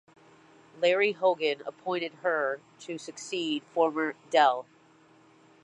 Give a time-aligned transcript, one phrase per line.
[0.81, 4.65] Larry Hogan appointed her to succeed former Del.